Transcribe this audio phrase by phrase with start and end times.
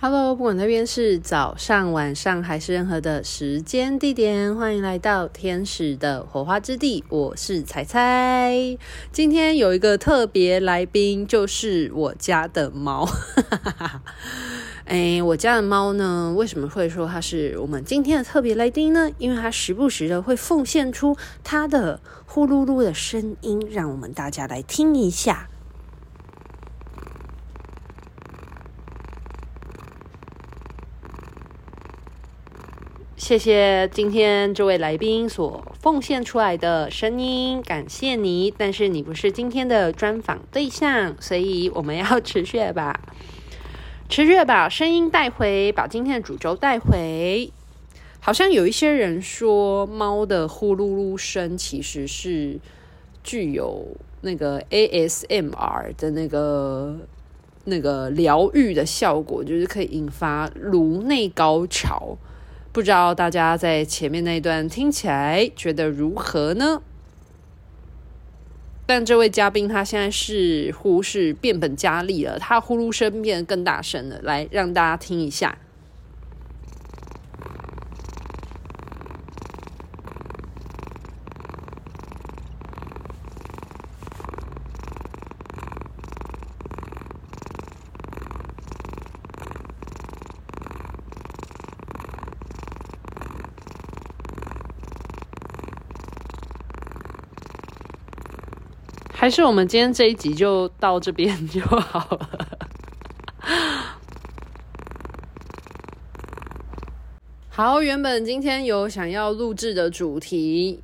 [0.00, 7.02] Hello，不管那边是早上、晚上还是任何的时间地点，欢迎来到天使的火花之地。
[7.08, 8.78] 我是彩彩，
[9.10, 13.08] 今天有一个特别来宾，就是我家的猫。
[14.86, 19.10] 哎，我家的猫呢，为什么会说它是我们今天的特别来宾呢？
[19.18, 25.48] 因为它时不时的会奉献出它的呼噜噜的声音，让我们大家来听一下。
[33.28, 38.50] 谢谢今天这位来宾所奉献出来的声音，感谢你。
[38.56, 42.98] 但是你不是今天的专访对象，所以我们要持续把
[44.08, 47.52] 持续把声音带回，把今天的主轴带回。
[48.18, 52.58] 好像有一些人说，猫的呼噜噜声其实是
[53.22, 53.88] 具有
[54.22, 56.96] 那个 ASMR 的那个
[57.64, 62.16] 那个疗愈的效果，就是可以引发颅内高潮。
[62.72, 66.82] 不知道大家在前面那一段听起来觉得如何呢？
[68.86, 75.58] 但这位嘉宾他现在似乎是变本加厉了，他呼噜声变得更大声了，来让大家听一下。
[99.20, 102.28] 还是我们今天这一集就到这边就好了。
[107.50, 110.80] 好，原本今天有想要录制的主题，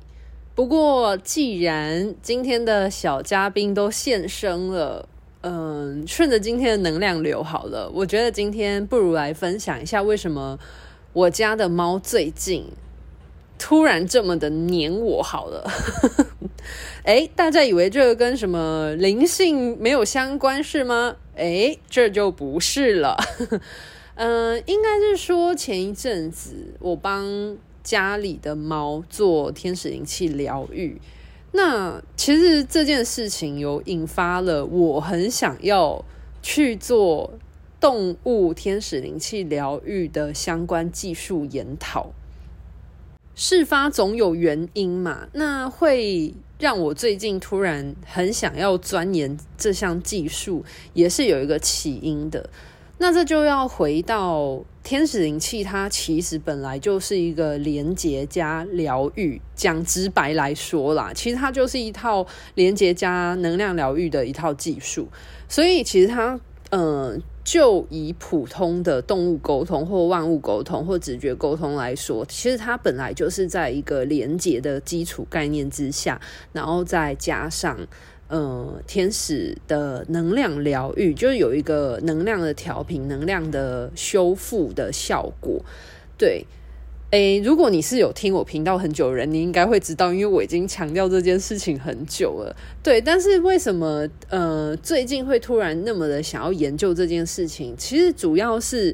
[0.53, 5.07] 不过既然今天的小嘉宾都现身了，
[5.39, 7.89] 嗯，顺着今天的能量流好了。
[7.93, 10.59] 我觉得今天不如来分享一下为什么
[11.13, 12.65] 我家的猫最近
[13.57, 15.71] 突然这么的黏我好了。
[17.05, 21.17] 诶，大家以为这个跟什么灵性没有相关是吗？
[21.35, 23.15] 诶，这就不是了。
[24.15, 30.99] 嗯、 应该是说前一阵子我帮家里的猫做天使灵气疗愈，
[31.51, 36.03] 那其实这件事情有引发了我很想要
[36.41, 37.35] 去做
[37.79, 42.13] 动物天使灵气疗愈的相关技术研讨。
[43.35, 46.33] 事发总有原因嘛，那会。
[46.59, 52.49] 让我最近突然很想要钻研这项技术，也是有一个起因的。
[52.97, 59.41] 那这就要回到天使灵气，它其实本来就是一个连接加疗愈。
[59.53, 65.09] 讲直白来说啦，其实它就是一套连接加能量疗愈的一套技术。
[65.49, 66.39] 所以其实它，
[66.69, 76.19] 嗯、就以普通的动物沟通或万物沟通或直觉沟通来说，其实它本来就是在一个连接的基础概念之下，
[76.51, 77.77] 然后再加上
[78.27, 85.63] 呃天使的能量疗愈，就是有一个能量的调频、能量的修复的效果，
[86.17, 86.45] 对。
[87.11, 92.53] 诶，如果你是有听我频道很久的人，你应该会知道，因为我已经强调这件事情很久了。
[92.83, 97.73] 对，但是为什么呃最近会突然那么的想要研究这件事情？
[97.77, 98.93] 其实主要是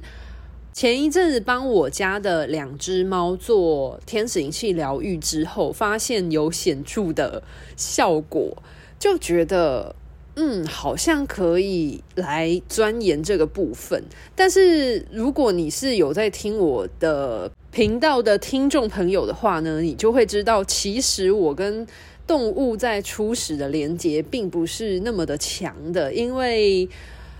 [0.72, 7.41] 前一阵子帮我家的两只猫做天使灵气疗愈之后，发现有显著的
[7.75, 8.55] 效果，
[8.99, 9.95] 就觉得
[10.35, 14.03] 嗯，好像可以来钻研这个部分。
[14.35, 21.88] 但是如果你是有在听我的，频道的听众朋友的话呢，你就会知道，其实我跟
[22.28, 26.88] 动物在初始的连接并不是那么的强的，因为，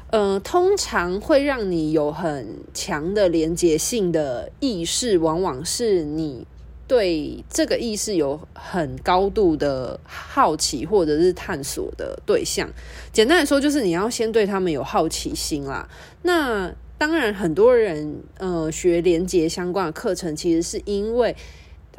[0.10, 6.48] 呃，通常会让你有很强的连接性的意识，往往是你
[6.88, 12.70] 对这个意识有很高度的好奇或者是探索的对象。
[13.12, 15.90] 简单来说，就是你要先对他们有好奇心啦。
[16.22, 21.36] 那当然，很多人呃学连结相关的课程，其实是因为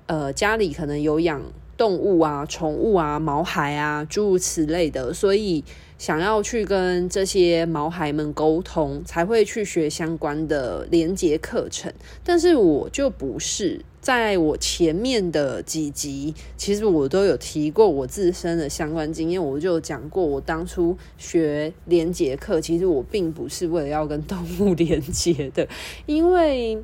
[0.06, 1.42] 呃家里可能有养
[1.76, 5.64] 动物啊、宠物啊、毛孩啊诸如此类的，所以
[5.98, 11.92] 想要去跟这些毛孩们沟通，才会去学相关的连结课程。
[12.22, 13.84] 但是我就不是。
[14.02, 19.42] 在我前面的几集，其实我都有提过我自身的相关经验。
[19.42, 25.68] 我就讲过，我当初学连结课，其实我并不是为了要跟动物连接的，
[26.06, 26.82] 因为，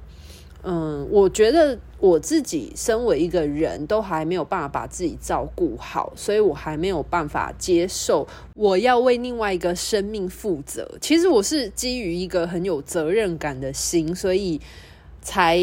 [0.62, 10.88] 嗯，我觉得我自己身为一个人都还没有办法把自己照顾好，所以我还没有办法接受我要为另外一个生命负责。
[11.00, 14.60] 其实我是基于一个很有责任感的心，所以
[15.20, 15.58] 才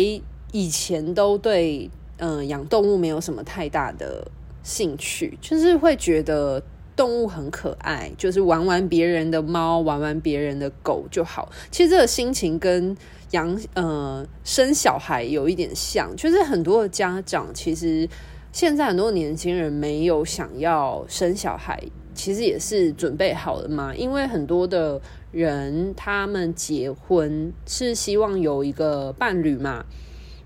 [0.55, 4.25] 以前都对嗯养动物没有什么太大的
[4.63, 6.63] 兴趣，就是会觉得
[6.95, 11.51] 动物很可爱，就是玩玩别人的猫，玩玩别人的狗就好。
[11.69, 12.95] 其实这个心情跟
[13.31, 18.07] 养呃生小孩有一点像，就是很多的家长其实
[18.53, 21.77] 现在很多年轻人没有想要生小孩，
[22.13, 23.93] 其实也是准备好了嘛。
[23.93, 25.01] 因为很多的
[25.33, 29.83] 人他们结婚是希望有一个伴侣嘛。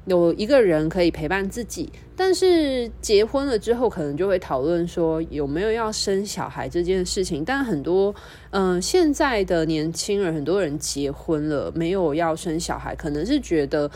[0.09, 7.45] 有一个人可以陪伴自己，但是结婚了之后，可能就会讨论说有没有要生小孩这件事情。
[7.45, 8.13] 但很多，
[8.49, 13.89] 嗯、现在的年轻人，很多人结婚了，没有要生小孩，可能是觉得，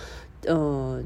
[0.46, 1.02] 呃。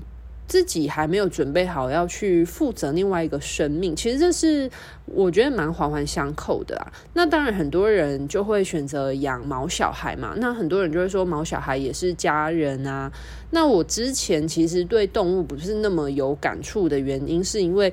[0.48, 4.70] 自己还没有准备好要去负责另外一个生命，其实这是
[5.06, 6.94] 我觉得蛮环环相扣的啊。
[7.14, 10.34] 那当然，很多人就会选择养毛小孩嘛。
[10.38, 13.12] 那很多人就会说，毛小孩也是家人啊。
[13.52, 17.92] 那我之前其实对动物不是那么有感触的原因，是因为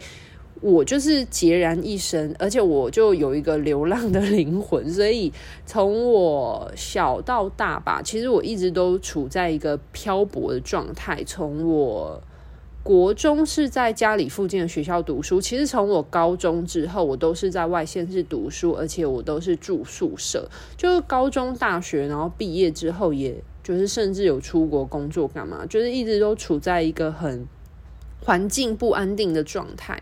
[0.61, 5.33] 我就是孑然一身，而且我就有一个流浪的灵魂，所以
[5.67, 11.23] 从我小到大吧，其实我一直都处在一个漂泊的状态。
[11.25, 12.23] 从我
[12.85, 20.47] 国中是在家里附近的学校读书，其实从我高中之后，我都是在外县市读书，而且我都是住宿舍。
[20.77, 27.49] 就是高中、大学，然后毕业之后，也就是甚至有出国工作干嘛，就是一直都处在一个很
[28.23, 29.99] 环境不安定的状态。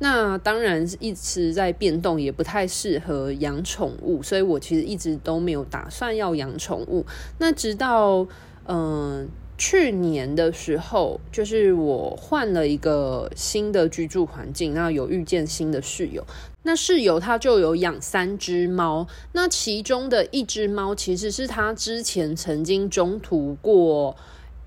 [0.00, 7.06] 那当然一直在变动，也不太适合养宠物，所以我其实一直都没有打算要养宠物。
[7.38, 8.26] 那直到
[8.66, 9.28] 嗯。
[9.56, 16.26] 去年的时候，就是我换了一个新的居住环境，那有遇见新的室友。
[16.64, 24.16] 那室友他就有养三只猫，那其中的一只猫其实是他之前曾经中途过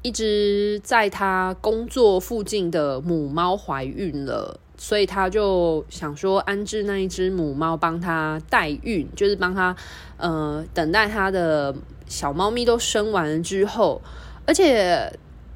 [0.04, 9.76] 一只在他工作附近的母猫怀孕了，所以他就想说安置那一只母猫帮他代孕，就是帮他
[10.18, 11.76] 呃等待他的
[12.08, 14.02] 小猫咪都生完之后。
[14.48, 15.12] 而且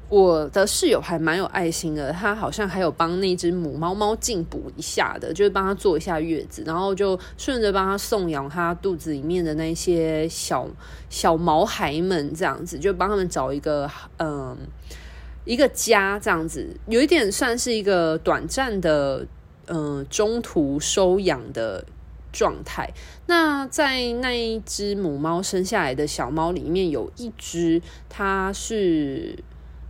[0.08, 10.68] 我的室友还蛮有爱心的，他好像还有帮那只母猫猫进补一下的，就是帮它坐一下月子，然后就顺着帮它送养它肚子里面的那些小
[11.08, 14.54] 小毛孩们，这样子就帮他们找一个嗯
[15.46, 19.26] 一个家，这样子有一点算是一个短暂的
[19.68, 21.82] 嗯中途收养的
[22.32, 22.90] 状态。
[23.26, 29.38] 那在那一只母猫生下来的小猫里面，有一只它是，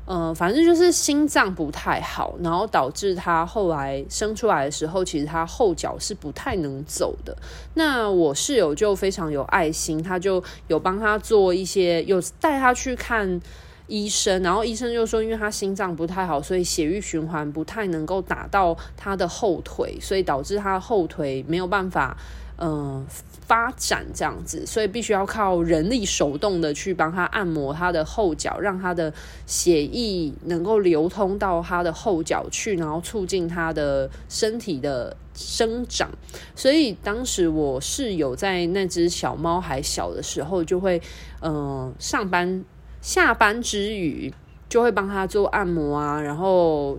[0.05, 7.37] 呃，反正就是心脏不太好，然后导致它后来生出来的时候，其实它后脚是不太能走的。
[7.75, 13.41] 那我室友就非常有爱心，他就有帮他做一些，有带他去看
[13.87, 22.17] 医生，然后医生就说，因为他心脏不太好，所以血液循环不太能够打到他的后腿，所以导致他后腿没有办法。
[22.59, 23.07] 嗯、呃，
[23.41, 29.13] 发展这样子，所以必须要靠人力手动的去帮他按摩他的后脚，让他的
[29.47, 36.09] 血液能够流通到他的后脚去，然后促进他的身体的生长。
[36.55, 41.03] 所以当时我室友在那只小猫还小的时候，就会
[41.41, 42.65] 嗯、上班
[43.03, 44.33] 下班之余
[44.71, 46.99] 就会帮他做按摩啊，然后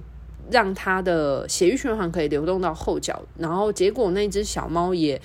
[0.52, 5.20] 让他的血液循环可以流动到后脚，然后结果那只小猫也。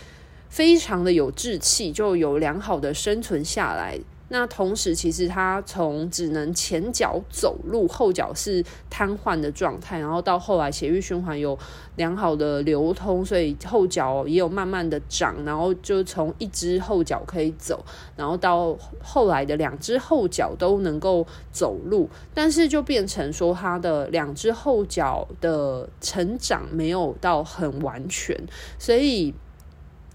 [0.50, 3.98] 非常的有志气，就有良好的生存下来。
[4.30, 11.58] 那同时，其实它从只能前脚走路，后脚是瘫痪的状态，然后到后来血液循环有
[11.96, 17.82] 良好的流通，所以后脚也有慢慢的长，然后就从一只后脚可以走，
[18.16, 28.36] 然后到后来的两只后脚都能够走路，但是就变成说它的两只后脚的成长没有到很完全，
[28.78, 29.34] 所以。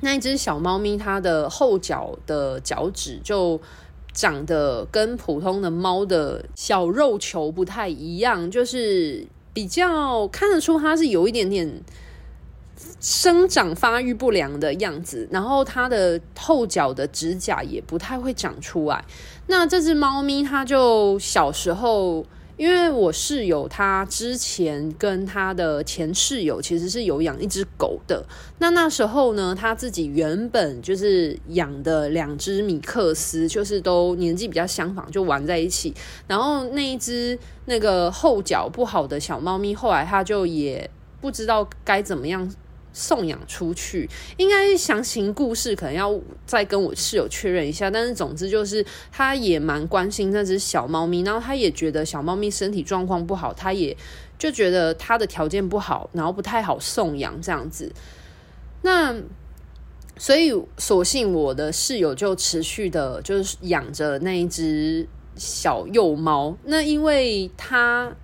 [0.01, 3.57] 那一只小猫咪，它的后脚的脚趾就
[4.13, 11.81] 长得跟普通的猫的小肉球不太一样，就是比较看得出它是有一点点
[12.99, 15.27] 生长发育不良的样子。
[15.31, 19.03] 然后它的后脚的指甲也不太会长出来。
[19.47, 22.25] 那这只猫咪，它就小时候。
[22.63, 28.25] 因为我室友他之前跟他的前室友其实是有养一只狗的。
[28.59, 35.93] 那那时候呢，他自己原本就是养的两只米克斯，就是都年纪比较相仿，就玩在一起。
[36.25, 40.89] 然后那一只那个后脚不好的小猫咪，后来他就也
[41.19, 42.49] 不知道该怎么样。
[42.93, 44.07] 送养出去，
[44.37, 47.89] 应该详情故事可能要再跟我室友确认一下。
[47.89, 53.97] 但是总之就是，他也蛮关心那只小猫咪，然后他也觉得小猫咪身体状况不好，他也
[54.37, 57.91] 就觉得他的条件不好，然后不太好送养这样子。
[58.83, 59.15] 那
[60.17, 66.55] 所以，索性我的室友就持续的，就是养着那一只小幼猫。
[66.63, 68.15] 那因为他。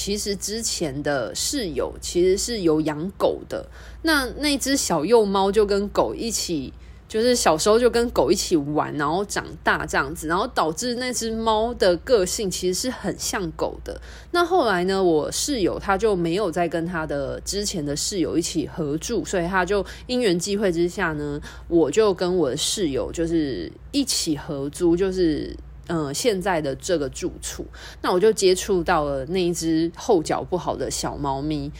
[0.00, 3.68] 其实之前的室友其实是有养狗的，
[4.02, 6.72] 那那只小幼猫就跟狗一起，
[7.08, 14.00] 就是小时候就跟狗一起玩，然后长大这样子，然后导致那只猫的个性其实是很像狗的。
[14.30, 25.56] 那后来呢，我室友他就没有再跟他的之前的室友一起合住，所以他就因缘际会之下呢，我就跟我的室友就是一起合租，就是。
[25.88, 27.66] 嗯，现在的这个住处，
[28.02, 31.72] 那我就接触到了那一只后脚不好的小猫咪。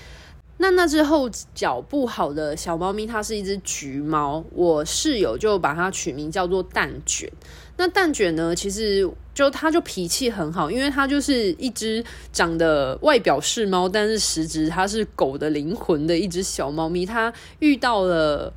[0.56, 4.42] 那那只后脚不好的小猫咪，它是一只橘猫。
[4.52, 7.30] 我室友就把它取名叫做蛋卷。
[7.76, 17.04] 那蛋卷呢，其实就它就脾气很好，因为它就是一只长得外表是猫，但是实质它是狗的灵魂的一只小猫咪。
[17.04, 18.52] 它遇到了。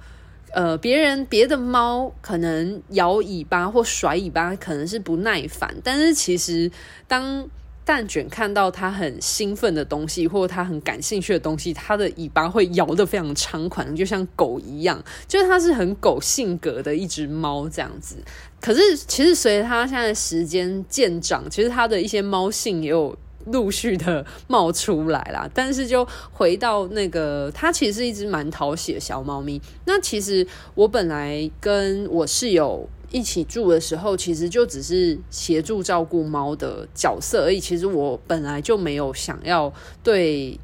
[0.53, 6.69] 呃，别人别的猫可能摇尾巴或甩尾巴，可能是不耐烦，但是其实
[7.07, 7.49] 当
[7.85, 18.17] 蛋卷看到它很兴奋的东西，或它很感兴趣的东西，它的尾巴会摇得非常猖狂，就像狗一样，就是它是很狗性格的一只猫这样子。
[18.59, 23.17] 可是其实随着它现在时间渐长，其实它的一些猫性也有。
[23.47, 29.61] 陆续的冒出来啦，但是就回到那个，它其实是一只蛮讨喜的小猫咪。
[29.85, 30.45] 那其实
[30.75, 37.59] 我本来跟我室友一起住的时候，其实就只是协助照顾猫的角色而已。
[37.59, 39.71] 其实我本来就没有想要
[40.01, 40.57] 对，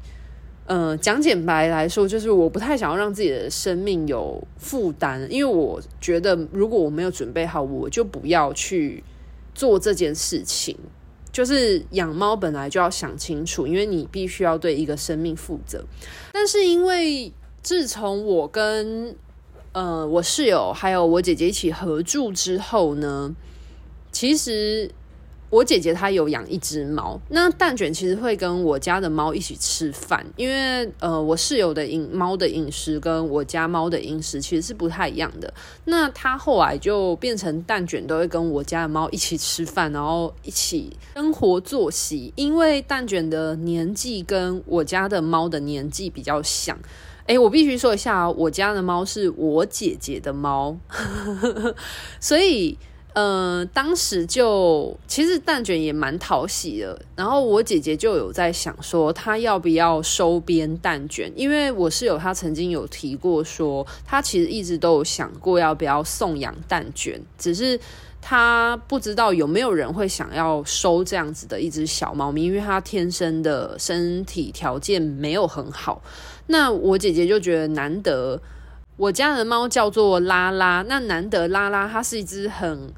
[0.66, 9.02] 呃，讲简白来说，就是我不太想要让自己的生命有负担，因为我觉得如果我没有准备好，我就不要去
[9.54, 10.76] 做这件事情。
[11.32, 15.84] 就是养猫本来就要想清楚，因为你必须要对一个生命负责。
[16.32, 17.32] 但是因为
[17.62, 19.16] 自从我跟
[19.72, 23.34] 呃我室友还有我姐姐一起合住之后呢，
[24.12, 24.90] 其实。
[25.50, 35.52] 我姐姐她有养一只猫，那蛋卷其实会跟我家的猫一起吃饭，因为呃，我室友的饮猫的饮食跟我家猫的饮食其实是不太一样的。
[35.86, 42.32] 那她后来就变成蛋卷都会跟我家的猫一起吃饭，然后一起生活作息。
[42.36, 46.78] 因为蛋卷的年纪跟我家的猫的年纪比较像。
[47.26, 50.76] 诶，我必须说一下，我家的猫是我姐姐的猫，
[52.20, 52.76] 所以。
[53.20, 67.80] 嗯、呃，当时就其实蛋卷也蛮讨喜的，然后我姐姐就有在想说，她要不要收编蛋卷，因为我室友她曾经有提过说，她其实一直都有想过要不要送养蛋卷，只是
[68.20, 76.00] 她不知道有没有人会想要收这样子的一只小猫咪，因为它天生的身体条件没有很好。
[76.46, 78.40] 那我姐姐就觉得难得，
[78.96, 82.88] 我家的猫叫做拉拉，那难得拉拉它是一只很。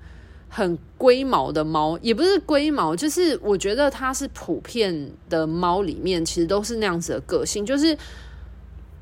[0.52, 7.96] 很龟毛的猫，也不是龟毛，就是我觉得它是普遍的猫里面，其实都是那样子的个性，就是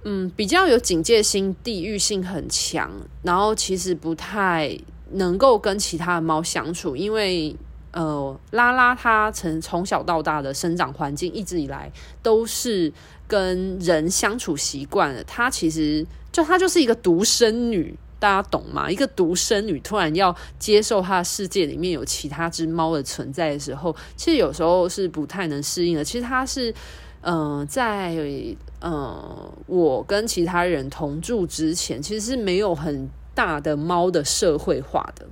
[0.05, 4.79] 嗯，比较有警戒心、地域性很强，然后其实不太
[5.13, 7.57] 能够跟其他的猫相处，因为
[7.93, 11.91] 呃，拉拉它从从小到大的生长环境一直以来
[12.23, 12.93] 都是
[13.27, 17.99] 跟人相处习惯了，它其实就它就是一个独生女。
[18.19, 18.91] 大家懂吗？
[18.91, 26.05] 一个独生女突然要接受她世界里面有其他只猫的存在的时候，其实有时候是不太能适应的。
[26.05, 26.75] 其实她是，
[27.23, 28.15] 嗯、在
[28.81, 35.27] 嗯、我跟其他人同住之前，其实是没有很大的猫的社会化的。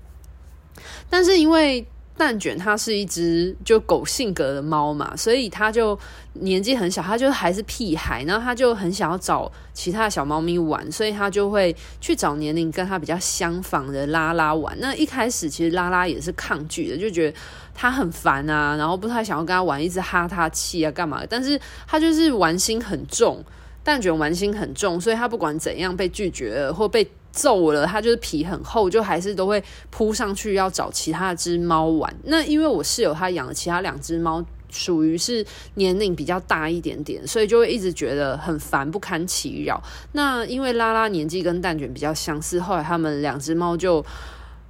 [1.09, 5.99] 但是因为蛋卷它是一只就狗性格的猫嘛，所以它就
[6.33, 14.75] 年纪很小，它就还是屁孩，然后它就很想要找其他的小猫咪玩，所以它就会去找年龄跟它比较相仿的拉拉玩。
[14.81, 17.39] 那一开始其实拉拉也是抗拒的，就觉得
[17.75, 21.23] 它很烦啊，然后不太想要跟它玩，一直哈它气啊干嘛。
[21.29, 23.45] 但是它就是玩心很重，
[23.85, 27.07] 蛋卷玩心很重，所以它不管怎样被拒绝了或被。
[27.37, 32.13] 揍了，它就是皮很厚，就还是都会扑上去要找其他只猫玩。
[32.25, 39.83] 那因为我室友他养了其他两只猫，属于是年龄比较大一点点，所以就会一直觉得很烦，不堪其扰。
[40.13, 44.05] 那因为拉拉年纪跟蛋卷比较相似，后来他们两只猫就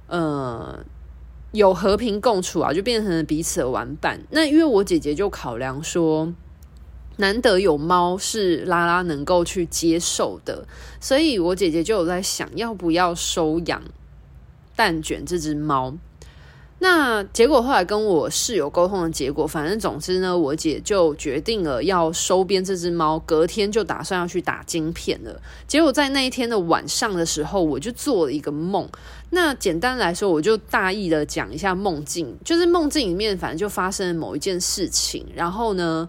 [0.07, 0.77] 呃
[1.53, 4.19] 有和平共处啊，就变成了彼此的玩伴。
[4.31, 6.31] 那因为我姐姐就考量说，
[7.17, 10.65] 难得有猫是拉拉能够去接受的，
[10.99, 13.83] 所以我姐姐就有在想要不要收养
[14.75, 15.93] 蛋卷这只猫。
[16.79, 25.41] 那结果后来跟我室友沟通的结果，反正总之呢，我姐就决定了要收编这只猫，隔天就打算要去打晶片了。
[25.67, 28.87] 结果在那一天的晚上的时候，我就做了一个梦。
[29.31, 36.07] 那简单来说，我就大意的讲一下梦境，就是梦境里面反正就发生了某一件事情，然后呢，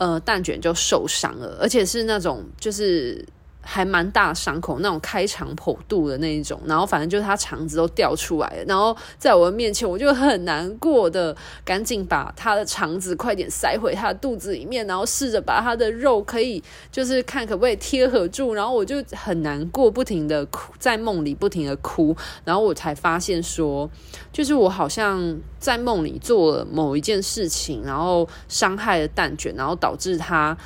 [0.00, 3.22] 呃，蛋卷就受伤了，而且是那种就是。
[3.72, 16.60] 还蛮大伤口，那种开肠剖肚的那一种，然后反正就是他肠子都掉出来了，然后在我的面前，我就很难过的，赶紧把他的肠子快点塞回他的肚子里面，然后试着把他的肉可以
[16.90, 23.88] 就是看可不可以贴合住，然后我就很难过，不停的哭，在梦里不停的哭，然后我才发现说，
[24.32, 30.58] 就是我好像在梦里做了某一件事情，然后伤害了蛋卷，然后导致他。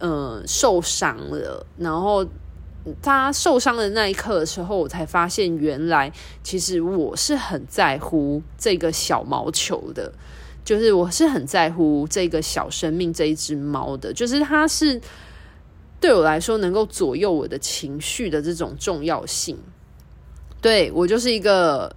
[0.00, 2.24] 嗯，受伤了，然后
[3.02, 10.12] 他受伤的那一刻的时候，我才发现原来其实我是很在乎这个小毛球的，
[10.64, 15.00] 就是我是很在乎这个小生命这一只猫的，就是它是
[16.00, 19.58] 对我来说能够左右我的情绪的这种重要性。
[20.60, 21.94] 对，我就是一个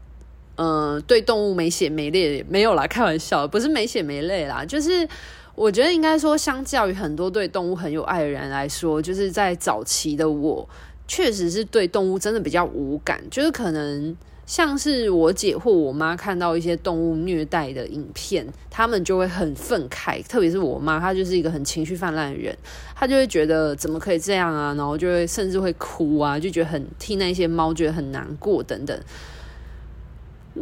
[0.56, 5.08] 嗯，对动物没血没泪，没有啦，开玩笑，不是没血没泪啦，就是。
[5.53, 10.67] 我觉得应该说，相较于很多对动物很有爱的人来说，就是在早期的我，
[11.08, 13.22] 确实是对动物真的比较无感。
[13.29, 14.15] 就是可能
[14.46, 20.24] 像是我姐或我妈看到一些动物虐待的影片，他们就会很愤慨。
[20.24, 22.58] 特别是我妈，她就是一个很情绪泛滥的人，
[22.96, 28.98] 她就会觉得怎么可以这样啊，然后就会甚至会哭啊，就觉得很替那些猫觉得很难过等等。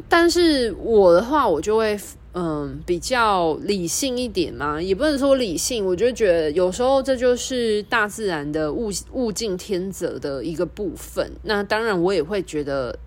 [0.10, 1.98] 但是我的话，我就会。
[2.32, 11.32] 嗯，比较理性一点嘛，也不能说理性，我就觉得有时候这就是大自然的物物竞天择的一个部分。
[11.42, 13.00] 那当然，我也会觉得，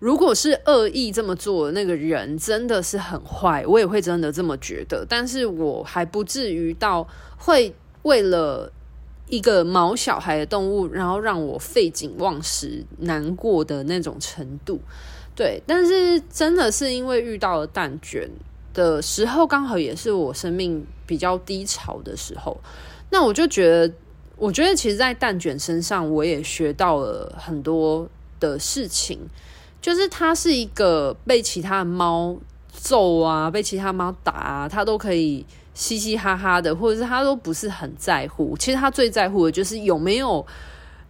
[0.00, 5.06] 如果是恶意这么做的那个人真的是很坏，我也会真的这么觉得。
[5.08, 7.06] 但是我还不至于到
[7.38, 8.72] 会为了
[9.28, 14.80] 一个毛小孩的动物，然后让我废寝忘食、难过的那种程度。
[15.36, 18.28] 对，但是真的是因为遇到了蛋卷。
[18.76, 22.60] 的时候刚好也是我生命比较低潮的时候，
[23.08, 23.94] 那我就觉得，
[24.36, 28.06] 我觉得其实，在蛋卷身上，我也学到了很多
[28.38, 29.18] 的事情，
[29.80, 32.36] 就是它是一个被其他猫
[32.70, 38.54] 揍啊，被其他猫打啊，它都可以嘻嘻哈哈的，或者是它都不是很在乎。
[38.58, 40.46] 其实它最在乎的就是有没有。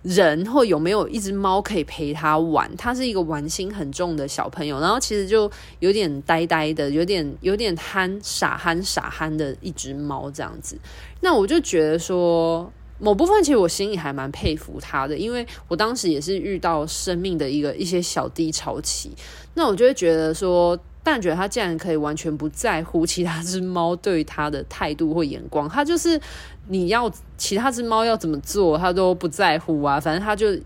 [0.06, 2.70] 人或有没有一只猫可以陪他玩？
[2.76, 10.78] 他是一个玩心很重的小朋友，然后其实就有点呆呆的，有点有点憨傻憨傻憨的一只猫这样子。
[11.20, 19.10] 那我就觉得说，某部分其实我心里还蛮佩服他的，因为我当时也是遇到生命的一个一些小低潮期，
[19.54, 20.78] 那我就会觉得说。
[21.08, 26.20] 但觉得他竟然可以完全不在乎其他只猫对他的态度或眼光，他就是
[26.66, 30.00] 你要其他只猫要怎么做，他都不在乎啊。
[30.00, 30.56] 反正他就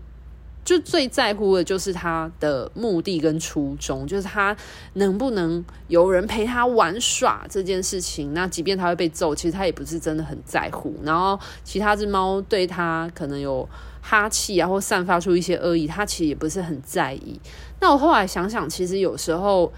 [0.65, 4.57] 就最在乎的就是他的目的跟初衷，就是他
[4.93, 8.33] 能不能有人陪他玩耍这件事情。
[8.33, 10.95] 那即便他会被揍，其实他也不是真的很在乎。
[11.03, 13.69] 然后其他只猫对他可能有
[14.01, 17.39] 哈气啊，或散发出一些恶意，他其实也不是很在意。
[17.79, 19.71] 那我后来想想，其实有时候。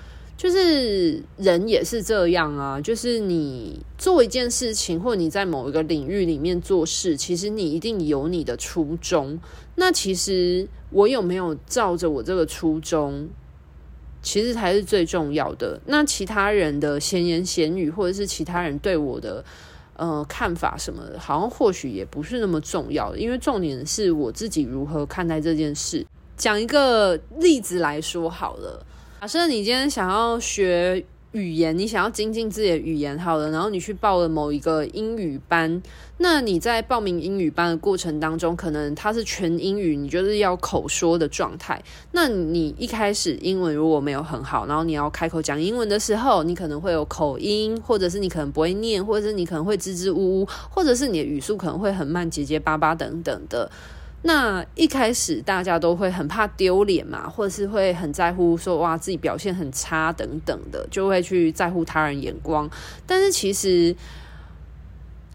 [0.44, 9.40] 就是人也是这样啊，就是你做一件事情，或你在某一个领域里面做事，其实你一定有你的初衷。
[9.76, 13.30] 那其实我有没有照着我这个初衷，
[14.22, 15.80] 其实才是最重要的。
[15.86, 19.46] 那其他人的闲言闲语，或者是其他人对我的
[19.96, 26.06] 呃看法什么的，好像或许也不是那么重要的，因为重点是我自己如何看待这件事。
[26.36, 28.86] 讲一个例子来说好了。
[29.24, 35.82] 假设你今天想要学语言，你想要精进自己的语言，好了，然后你去报了某一个英语班，
[36.18, 41.82] 那你在报名英语班的过程当中，可能它是全英语，你就是要口说的状态。
[42.12, 53.72] 那你一开始英文如果没有很好，然后你要开口讲英文的时候，你可能会有口音，或者是你可能不会念，或者是你可能会支支吾吾，或者是你的语速可能会很慢，结结巴巴等等的。
[54.24, 62.70] 那一开始大家都会很怕丢脸嘛，或者是会很在乎说哇自己表现很差等等的，就会去在乎他人眼光。
[63.06, 63.96] 但是其实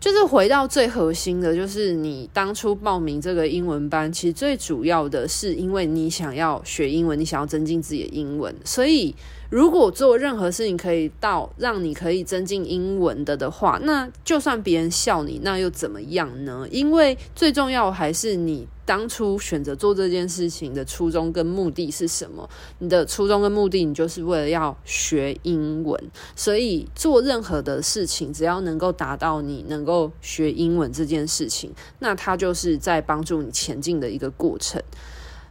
[0.01, 9.15] 就是回到最核心的，就是你当初报名这个英文班，其实最主要的是因为你想要学英文，你想要增进自己的英文，所以。
[9.51, 16.67] 如果做任何事情可以到让你可以增进英文的的话，那就算别人笑你，那又怎么样呢？
[16.71, 22.47] 因为最重要还是你当初选择做这件事情的初衷跟目的是什么？
[22.79, 25.99] 你的初衷跟目的，你就是为了要学英文。
[26.37, 34.83] 所以做任何的事情，只要能够达到你能够学英文这件事情，那它就是在帮助你前进的一个过程。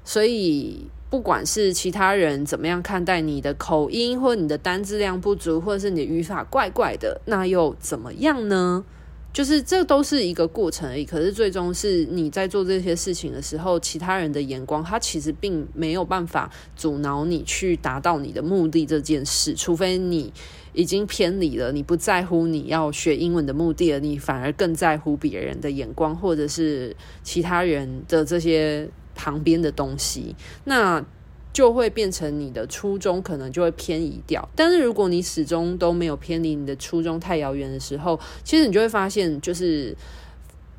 [0.06, 0.86] 所以。
[1.10, 8.84] 不管是其他人怎么样看待你的口音，或你的单字量不足，或者是你的语法怪怪的，那又怎么样呢？
[9.32, 11.06] 就是这都是一个过程而已。
[11.06, 19.54] 可是最终是你在做这些事情的时候，其他人的眼光，他其实并没有办法阻挠你去达到你的目的这件事。
[19.54, 20.34] 除非你
[20.74, 28.90] 已经偏离了，你不在乎你要学英文的目的了，你反而更在乎别人的眼光，或者是其他人的这些。
[29.18, 31.04] 旁边的东西，那
[31.52, 34.48] 就会变成你的初衷，可能就会偏移掉。
[34.56, 39.96] 但是如果你始终都没有偏离你的初衷太遥远的时候，其实你就会发现，就是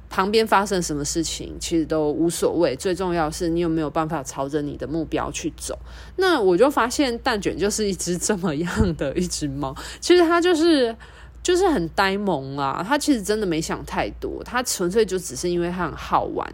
[0.08, 2.76] 旁边发生什么事情，其实都无所谓。
[2.76, 5.76] 最重要是你有没有办法朝着你的目标去走。
[6.16, 10.94] 那我就发现蛋卷就是一只这么样的一只猫，其实它就是
[11.42, 12.84] 就是很呆萌啊。
[12.86, 16.48] 它其实真的没想太多，它纯粹就只是因为它很好玩。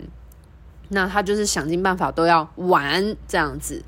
[0.90, 3.82] 那他就是想尽办法都要玩这样子，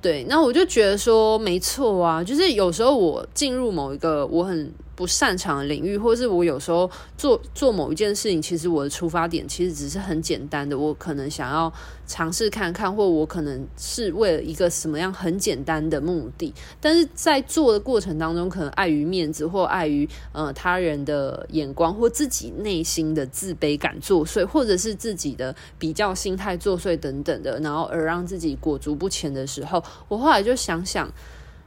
[0.00, 0.24] 对。
[0.28, 4.72] 那我就觉得说没错啊，就是有时候我进入某一个我很。
[4.94, 11.72] 不擅长的领域，或是我有时候做做某一件事情，其实我的出发点其实只是很简单的，我可能想要
[12.06, 31.10] 尝试看看，或我可能是为了一个什么样很简单的目的，但是在做的过程当中，可能碍于面子，或碍于呃他人的眼光，或自己内心的自卑感作祟，或者是自己的比较心态作祟等等的，然后而让自己裹足不前的时候，我后来就想想。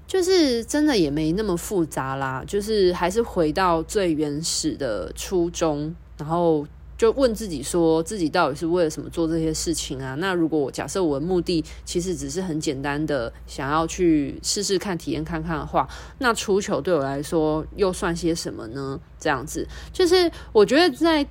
[0.07, 6.65] 就是真的也没那么复杂啦，就是还是回到最原始的初衷，然后
[6.95, 10.15] 就问自己说，自己到底是为了什么做这些事情啊？
[10.19, 15.87] 那如果我假设我的目的其实只是很简单的想要去试试看、体验看看的话，
[16.19, 18.99] 那出糗对我来说又算些什么呢？
[19.19, 21.23] 这样子，就是我觉得在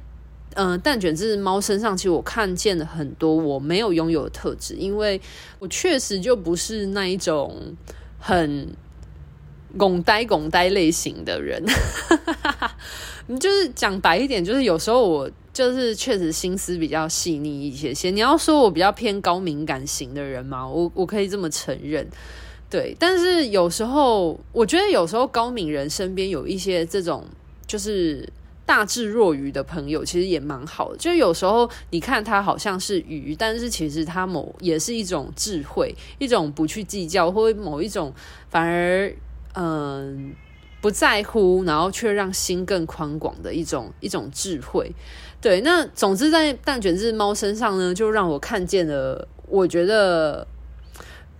[0.54, 5.20] 嗯、呃、蛋卷这只猫身上，其实我看见了很多我没有拥有的特质，因为
[5.60, 7.76] 我确实就不是那一种。
[8.26, 8.74] 很
[9.76, 11.62] 拱呆拱呆类型的人，
[13.26, 18.10] 你 就是讲白一点，就是有时候我就是确实心思比较细腻一些些。
[18.10, 22.08] 你要说我比较偏高敏感型的人嘛，我我可以这么承认，
[22.70, 22.96] 对。
[22.98, 27.26] 但是有时候我觉得有时候高敏人身边有一些这种
[27.66, 28.26] 就是。
[28.66, 38.12] 大智若愚的朋友其实也蛮好的，就有时候你看他好像是愚，但是其实他某也是一种智慧，一种不去计较，或某一种
[38.48, 39.14] 反而
[39.54, 40.34] 嗯、
[40.80, 44.90] 不在乎，然后却让心更宽广的一种一种智慧。
[45.40, 50.46] 对，那总之在蛋卷这只猫身上呢，就让我看见了，我觉得。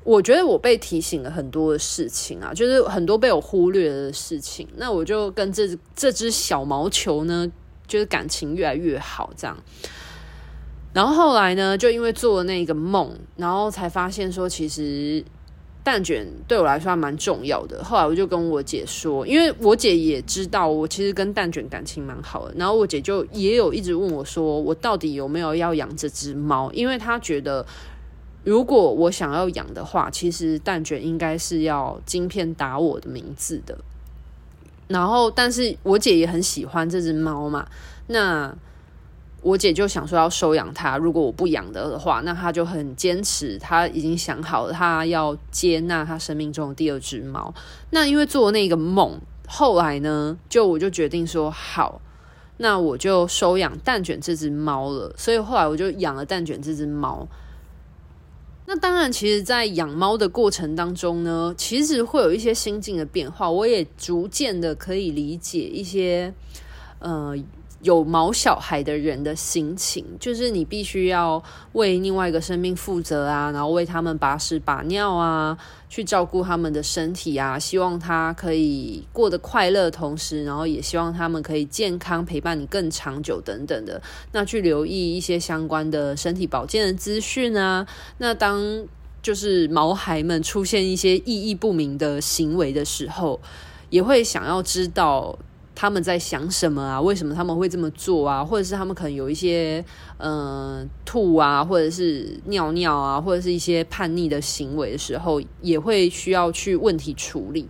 [0.05, 4.69] 我觉得我被提醒了很多的事情啊，就是很多被我忽略的事情。
[4.77, 7.51] 那我就跟这这只小毛球呢，
[7.87, 9.57] 就是感情越来越好，这样。
[10.93, 15.25] 然后后来呢，就因为做了那个梦，然后才发现说，其实
[15.83, 17.83] 蛋卷对我来说还蛮重要的。
[17.83, 22.55] 后来我就跟我姐说，因为我姐也知道我其实跟蛋卷感情蛮好的。
[22.59, 26.71] 然后我姐就也有一直问我说，我到底有没有要养这只猫？
[26.73, 27.65] 因为她觉得。
[28.45, 33.79] 如果我想要养的话，其实蛋卷应该是要晶片打我的名字的。
[34.87, 37.67] 然后，但是我姐也很喜欢这只猫嘛，
[38.09, 38.55] 那
[39.41, 40.99] 我姐就想说要收养它。
[40.99, 47.55] 如果我不养的话，那她就很坚持，她已经想好了，她要接纳她生命中的第二只猫。
[47.91, 52.03] 那因为做那个梦，后来呢，就我就决定说好，
[52.59, 55.15] 那我就收养蛋卷这只猫了。
[55.17, 57.27] 所以后来我就养了蛋卷这只猫。
[58.67, 63.51] 那当然，其实，在养猫的过程当中呢，其实会有一些心境的变化。
[63.51, 66.33] 我也逐渐的可以理解一些，
[66.99, 67.37] 呃。
[67.85, 71.41] 有毛小孩的人的心情，就是你必须要
[71.75, 75.57] 为另外一个生命负责啊，然后为他们把屎把尿啊，
[75.91, 84.01] 去照顾他们的身体啊，希望他可以过得快乐，同时，然后也希望他们可以健康陪伴你更长久等等的。
[84.33, 87.87] 那去留意一些相关的身体保健的资讯啊。
[88.17, 88.63] 那当
[89.23, 93.39] 就是毛孩们出现一些意义不明的行为的时候，
[93.91, 95.39] 也会想要知道。
[95.75, 97.01] 他们在想什么啊？
[97.01, 98.45] 为什么他们会这么做啊？
[98.45, 99.85] 或者是他们可能有一些
[100.19, 107.69] 嗯、呃、吐啊，或者是尿尿啊，或者是一些叛逆的行为的时候，也会需要去问题处理。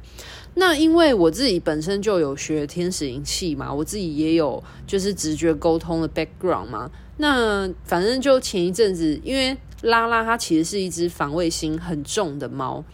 [0.55, 6.90] 那因为我自己本身就有学天使灵气嘛，我自己也有就是直觉沟通的 background 嘛。
[7.17, 12.85] 那反正就前一阵子，因为拉拉它其实是一只防卫心很重的猫，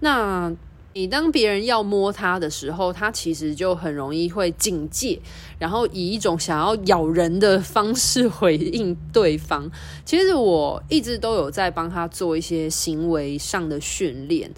[0.00, 0.52] 那。
[0.96, 5.18] 你当别人要摸它的时候，它其实就很容易会警戒，
[5.58, 9.68] 然后以一种想要咬人的方式回应对方。
[10.06, 14.48] 其实我一直都有在帮他做一些行为上的训练，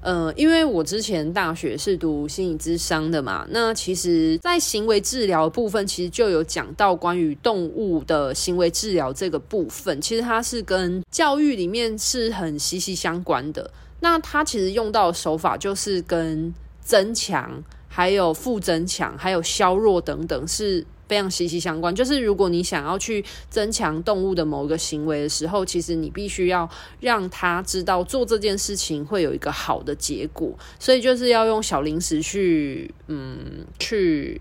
[0.00, 13.70] 呃，因为我之前大学是读心理咨商的嘛，那其实，在行为治疗部分，其实就有讲到关于动物的行为治疗这个部分，其实它是跟教育里面是很息息相关的。
[14.02, 21.94] 那它其实用到的手法就是跟增强、还有负增强、还有削弱等等是非常息息相关。
[21.94, 34.40] 就是如果你想要去增强动物的某一个行为的时候，其实你必须要让它知道做这件事情会有一个好的结果，所以就是要用小零食去，嗯，去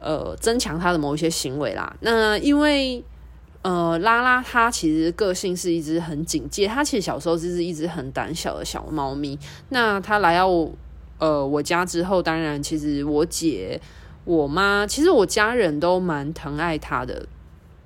[0.00, 1.94] 呃增强它的某一些行为啦。
[2.00, 3.04] 那因为。
[3.62, 9.38] 呃，拉拉它其实个性是一只很警戒，它其实小时候就是一只很胆小的小猫咪。
[9.68, 10.48] 那它来到
[11.18, 13.80] 呃我家之后，当然其实我姐、
[14.24, 17.26] 我妈，其实我家人都蛮疼爱它的。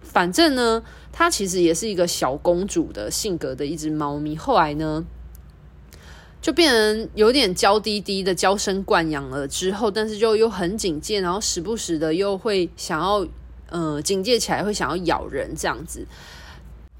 [0.00, 4.34] 反正呢，它其实也是一个小公主的性格的一只猫咪。
[4.34, 5.04] 后来呢，
[6.40, 13.26] 就变成有点娇滴滴的娇生惯养了之后，但是就又很警戒，然后时不时的又会想要。
[13.68, 16.06] 呃，警戒起来会想要咬人这样子。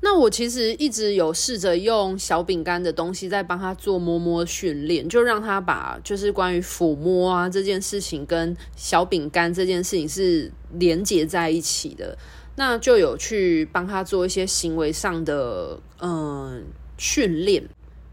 [0.01, 12.17] 那我其实一直有试着用小饼干的东西在帮他做摸摸训练，就让他把就是关于抚摸啊这件事情跟小饼干这件事情是连接在一起的。
[12.57, 16.65] 那就有去帮他做一些行为上的嗯
[16.99, 17.65] 训练。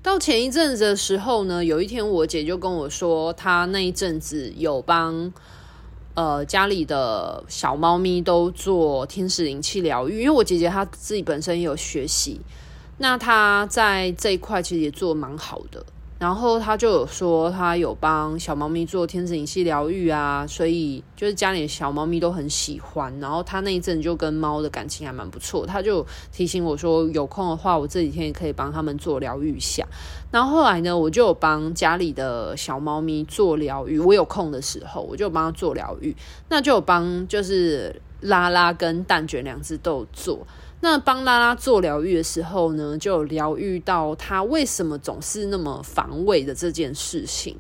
[0.01, 5.31] 到前一阵子的时候呢，有一天我姐就跟我说，她那一阵子有帮。
[6.15, 12.39] 呃，家里的小猫咪都做天使灵气疗愈，因为我姐姐她自己本身也有学习，
[12.99, 15.83] 那她在这一块其实也做的蛮好的。
[16.19, 23.13] 然后他就有说，他有帮小猫咪做天使灵气疗愈啊，所以就是家里的小猫咪都很喜欢。
[23.19, 29.85] 然后他那一阵就跟猫的感情还蛮不错，他就提醒我说，有空的话，我这几天也可以帮他们做疗愈一下。
[30.31, 33.99] 然后后来呢，我就有帮家里的小猫咪做疗愈。
[33.99, 36.15] 我有空的时候，我就帮他做疗愈。
[36.47, 40.47] 那就有帮就是拉拉跟蛋卷两只都有做。
[40.85, 47.55] 那帮拉拉做疗愈的时候呢，就疗愈到他为什么总是那么防卫的这件事情，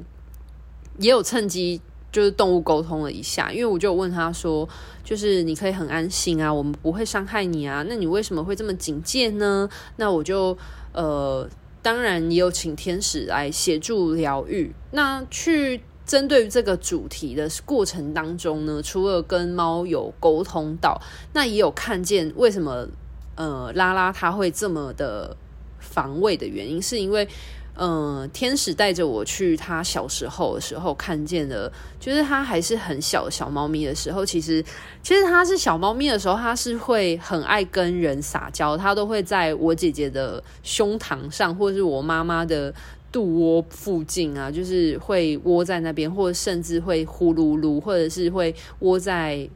[0.97, 1.79] 也有趁机
[2.11, 4.67] 就是动物沟通了一下，因为我就问他说，
[5.05, 9.69] 就是你可以很安心啊，我们不会伤害你啊，那你为什么会这么警戒呢？
[9.95, 10.57] 那我就
[10.91, 11.47] 呃，
[11.81, 14.75] 当然也有请天使来协助疗愈。
[14.91, 22.85] 那去针对这个主题的过程当中呢，除了跟猫有沟通到，那也有看见为什么。
[23.35, 25.35] 呃，拉拉他会这么的
[25.79, 27.27] 防卫的原因，是因为，
[27.75, 34.63] 呃，天使带着我去他小时候的时候看见的，就是他还是很小小猫咪的时候，其实，
[35.01, 42.71] 其实他是小猫咪的时候，他是会很爱跟人撒娇，他都会在我姐姐的胸膛上，或者是我妈妈的
[43.11, 49.49] 肚窝附近啊，就是会窝在那边，或者甚至会呼噜噜，或者是会窝在。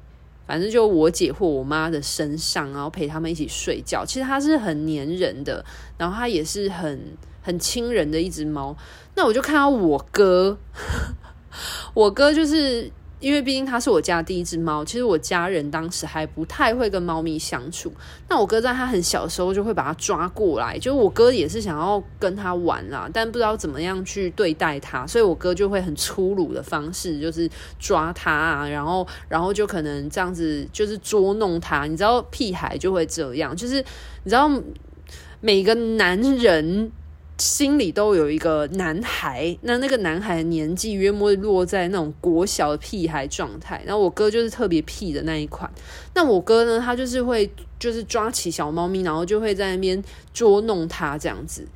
[0.48, 4.06] 反正就我姐或我妈的身上，然后陪他们一起睡觉。
[4.06, 5.64] 其实它是很粘人的，
[5.98, 7.00] 然后它也是很
[7.42, 8.76] 很亲人的一只猫。
[9.16, 10.58] 那我就看到我哥，
[11.94, 12.92] 我哥就是。
[13.20, 17.92] 因为毕竟它是我家第一只猫，其实我家人当时还不太会跟猫咪相处。
[18.30, 27.50] 那我哥在他很小的时候就会把它抓过来，就是我哥也是想要跟它玩啦，但不知道怎么样去对待它，所以我哥就会很粗鲁的方式，就是
[27.80, 31.86] 抓它啊，然后然后就可能这样子就是捉弄它。
[31.86, 33.84] 你知道屁孩就会这样，就是
[34.24, 34.48] 你知道
[35.42, 36.92] 每个男人。
[37.38, 43.82] 心里都有一个男孩，那那个男孩的年纪约莫落在那种国小的屁孩状态。
[43.86, 45.72] 然后我哥就是特别屁的那一款。
[46.16, 47.48] 那我哥呢，他就是会
[47.78, 51.68] 就是抓起小猫咪，然后就会在那边捉弄它这样子，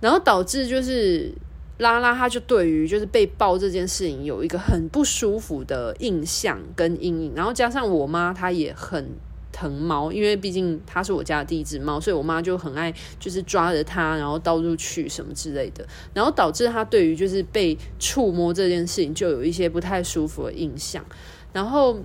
[0.00, 1.32] 然后导致就是
[1.78, 7.32] 拉拉他就对于就是被抱这件事情有一个很不舒服的印象跟阴影。
[7.34, 9.08] 然后加上我妈，她也很。
[9.60, 21.04] 疼猫，因为毕竟它是我家的第一只猫，所以我妈就很爱就是抓着它，然后到处去什么之类的，然后导致它对于就是被触摸这件事情就有一些不太舒服的印象，
[21.52, 21.98] 然后。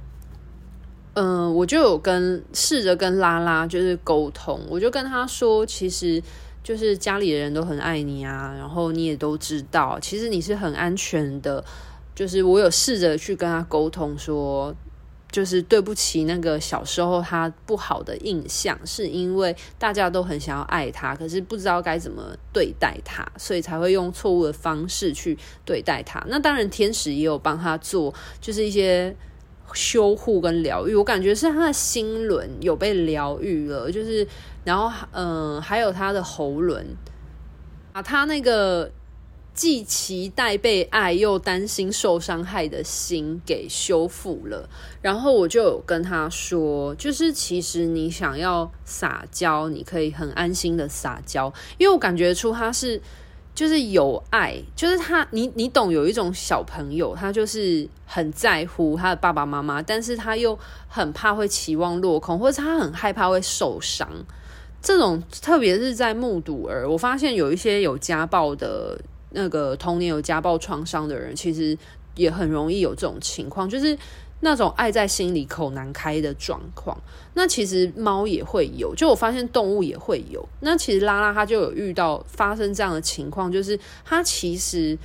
[1.17, 6.21] 嗯、我就有跟试着跟拉拉就是沟通，我就跟他说，其实
[6.61, 11.63] 就是家里的人都很爱你啊，然后你也都知道，其实你是很安全的。
[12.13, 14.75] 就是我有试着去跟他沟通说，
[15.35, 26.23] 就是对不起那个小时候他不好的印象，是因为大家都很想要爱他，可是不知道该怎么对待他，所以才会用错误的方式去对待他。
[26.29, 29.13] 那当然，天使也有帮他做，就是一些。
[29.73, 34.25] 修护跟疗愈，我感觉是他的心轮有被疗愈了，就是，
[34.63, 36.85] 然后，嗯、呃，还有他的喉轮，
[37.91, 38.89] 啊他那个
[39.55, 44.69] 既期待被爱又担心受伤害的心给修复了。
[45.01, 53.01] 然后我就有跟他说，就是其实你想要撒娇，你可以很安心的撒娇，因为我感觉出他是。
[53.55, 64.09] 就是有爱，就是他，你你懂，有一种小朋友，他就是很在乎他的爸爸妈妈，但是他又很怕会期望落空，或者他很害怕会受伤。
[64.81, 68.99] 这种特别是在目睹儿，我发现有一些有家暴的
[69.35, 71.77] 那个童年有家暴创伤的人，其实
[72.15, 73.95] 也很容易有这种情况，就是。
[74.41, 76.95] 那种爱在心里口难开的状况，
[77.33, 80.47] 那其实猫也会有，就我发现动物也会有。
[80.59, 84.95] 那其实拉拉它就有遇到发生这样的情况，就是它其实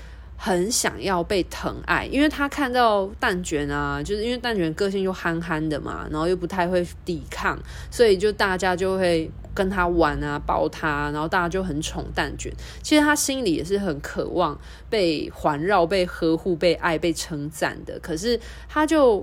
[0.42, 7.58] 很想要被疼爱，因为他看到蛋卷啊，就是因为蛋卷个性又憨憨的嘛，然后又不太会抵抗，
[7.90, 12.50] 所以就大家就会跟他玩啊，抱他，然后大家就很宠蛋卷。
[12.82, 19.22] 其实他心里也是很渴望被环绕、被呵护、被爱、被称赞的，可是他就。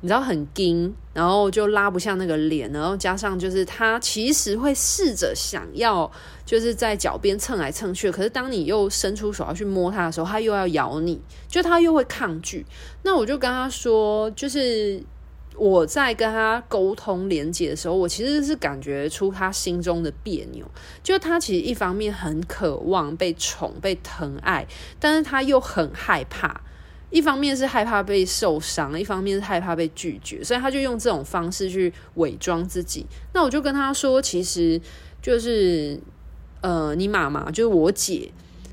[0.00, 6.10] 你知道很硬，然后就拉不下那个脸，然后加上就是他其实会试着想要
[6.44, 12.64] 就是在脚边蹭来蹭去，可是当你又伸出手要去摸它的时候，它又要咬你，就它又会抗拒。
[13.02, 15.02] 那我就跟他说，就是
[15.56, 20.68] 我在跟他沟通连接的时候，我其实是感觉出他心中的别扭，
[21.02, 24.66] 就他其实一方面很渴望被宠、被疼爱，
[24.98, 26.60] 但是他又很害怕。
[27.10, 33.06] 一方面是害怕被受伤，一方面是害怕被拒绝，所以他就用这种方式去伪装自己。
[33.32, 34.80] 那我就跟他说，其实
[35.22, 35.96] 就是，
[36.64, 38.32] 呃，你妈妈就是我姐。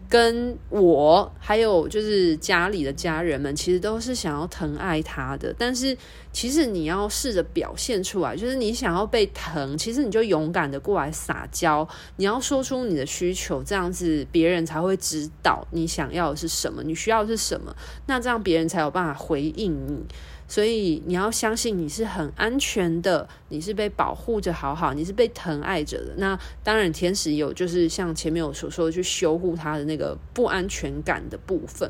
[0.10, 5.56] 跟我还有就是家里的家人们，其实都是想要疼爱他的。
[5.58, 5.97] 但是
[6.34, 17.73] 其实你要试着表现出来，就是你想要被疼，其实你就勇敢的过来撒娇，你要说出你的需求，这样子别人才会知道你想要的是什么，你需要的是什么，
[18.08, 20.04] 那这样别人才有办法回应你。
[20.52, 26.14] 所以你要相信你是很安全的，你是被保护着好好，你是被疼爱着的。
[26.18, 31.90] 那当然，天使有就是像前面我所说的，去修护他的那个不安全感的部分。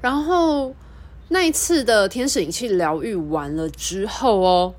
[0.00, 0.74] 然后
[1.28, 4.74] 那一次的天使引气疗愈完了之后哦。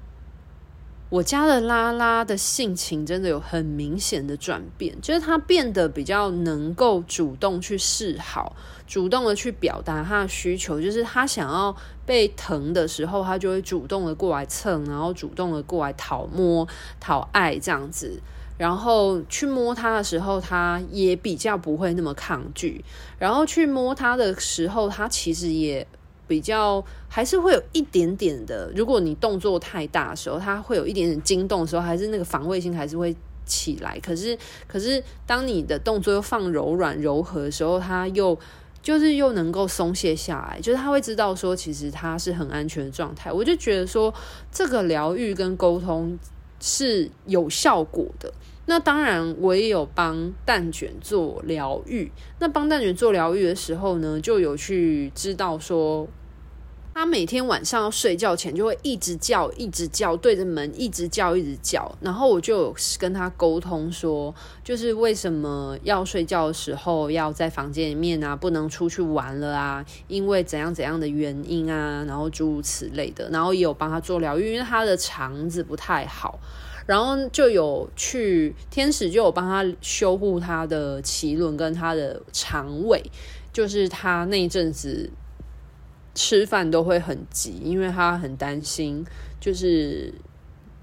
[1.13, 8.55] 我家的拉拉的性情真的有很明显的转变，就是他变得比较能够主动去示好，
[8.87, 16.67] 主动的去表达他的需求，就是他想要被疼的时候，他就会主动的过来蹭，然后主动的过来讨摸、
[16.99, 18.19] 讨爱这样子，
[18.57, 22.83] 然后去摸他的时候，他也比较不会那么抗拒，
[23.19, 25.87] 然后去摸他的时候，他其实也。
[26.27, 33.99] 比较还是会有一点点的，如果你动作太大的时候，它会有一点点惊动的时候，还是那个防卫性还是会起来。
[33.99, 38.37] 可是，可是当你的动作又放柔软柔和的时候，它又
[38.81, 43.31] 就是又能够松懈下来，就是他会知道说，其实他是很安全的状态。
[43.31, 44.13] 我就觉得说，
[44.51, 46.17] 这个疗愈跟沟通
[46.59, 48.33] 是有效果的。
[48.65, 52.09] 那当然，我也有帮蛋卷做疗愈。
[52.39, 56.07] 那帮蛋卷做疗愈的时候呢，就有去知道说，
[56.93, 61.93] 他每天晚上要睡觉前就会一直叫，一直叫，对着门一直叫，一直叫。
[61.99, 69.85] 然后我就有跟他沟通说，就是为什么要睡觉的时候要在房间里面啊，不能出去玩了啊？
[70.07, 72.05] 因为怎样怎样的原因啊？
[72.07, 73.29] 然后诸如此类的。
[73.29, 76.39] 然后也有帮他做疗愈，因为他的肠子不太好。
[76.85, 83.03] 然后就有去天使就有帮他修护他的脐轮跟他的肠胃，
[83.51, 85.09] 就是他那一阵子
[86.13, 89.05] 吃饭都会很急，因为他很担心，
[89.39, 90.13] 就是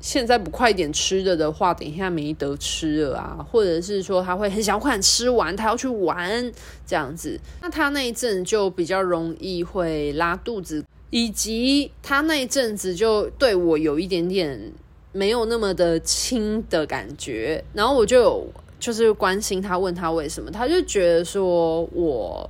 [0.01, 6.53] 现在不快点吃了的话，等一下没得吃了啊，或者是说他会很想快吃完，他要去玩
[6.87, 10.85] 这样子，那他那一阵就比较容易会拉肚子。
[11.13, 14.73] 以及他那一阵子就对我有一点点
[15.13, 18.47] 没有那么的亲的感觉，然后我就有
[18.79, 22.49] 就是关心他，问他为什么，他就觉得说我。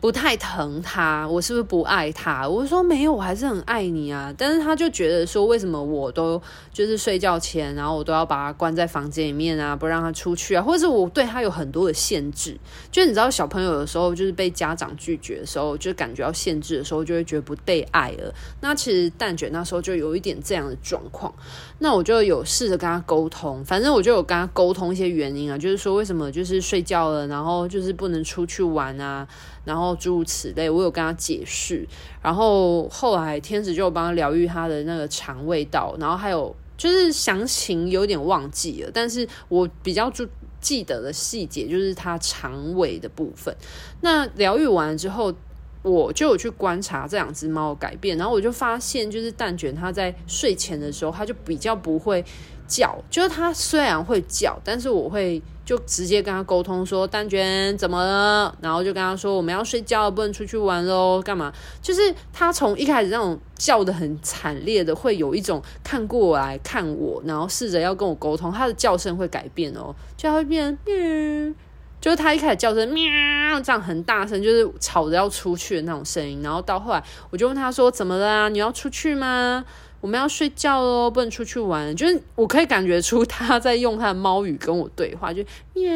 [0.00, 2.48] 不太疼他，我是不是不爱他？
[2.48, 4.32] 我说没有，我还是很爱你啊。
[4.38, 6.40] 但是他就觉得说，为什么我都
[6.72, 12.56] 就是睡觉前，然后我都要把他关在房间里面啊，不让他出去啊，或者是我对他有很多的限制。
[12.92, 18.32] 就你知道，小朋友有时候就是被家长拒绝的时候，就感觉要限制的时候，就会觉得不被爱了。
[18.60, 21.34] 那其实蛋卷那时候就有一点这样的状况。
[21.80, 29.26] 那我就有试着跟他沟通，反正我就有跟他沟通一些原因啊，就是说为什么就是睡觉了，然后就是不能出去玩啊。
[29.68, 31.86] 然后诸如此类，我有跟他解释。
[32.22, 40.26] 然后后来天使就帮他疗愈他的那个肠胃道，然后还有就是详情有点忘记了，但是我比较注
[40.60, 43.54] 记得的细节就是他肠胃的部分。
[44.00, 45.32] 那疗愈完了之后，
[45.82, 52.24] 我就有去观察这两只猫的改变，然后我就发现，就是蛋卷它在睡前的时候，它就比较不会
[52.68, 55.42] 叫，就是它虽然会叫，但是我会。
[55.68, 58.56] 就直接跟他沟通说，蛋卷怎么了？
[58.62, 61.52] 然后就跟他说，我们要睡觉，不能出去玩喽，干嘛？
[61.82, 62.00] 就是
[62.32, 71.54] 他从一开始那种叫得很惨烈的，会有一种看过来看我，然后试着要跟我沟通，他的叫声会改变哦，就会变喵，
[72.00, 73.04] 就是他一开始叫声喵
[73.62, 76.40] 这样很大声，就是吵着要出去的那种声音。
[76.42, 78.48] 然后到后来，我就问他说，怎么了啊？
[78.48, 79.62] 你要出去吗？
[80.00, 81.94] 我们要睡觉喽，不能出去玩。
[81.96, 85.42] 就是我可以感觉出他在用他的猫语跟我对话，就
[85.74, 85.90] 耶，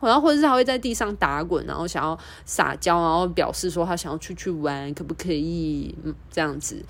[0.00, 5.94] 然后或者是他会在地上打滚，然后想要撒娇，然后表示说他想要出去玩，可不可以？
[6.04, 6.82] 嗯，这样子。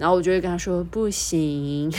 [0.00, 1.90] 然后我就会跟他说不行，